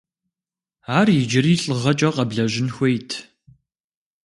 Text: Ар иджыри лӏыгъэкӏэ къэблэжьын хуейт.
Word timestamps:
Ар 0.97 1.07
иджыри 1.19 1.53
лӏыгъэкӏэ 1.63 2.09
къэблэжьын 2.15 2.69
хуейт. 2.75 3.11